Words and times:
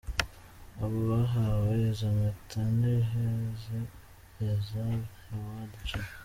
Abo 0.83 0.97
bahawe 1.09 1.69
izo 1.89 2.07
mpeta 2.17 2.59
ni 2.79 2.93
Hezi 3.09 3.77
Bezalel, 4.35 5.03
Howard 5.25 5.73
G. 5.87 5.89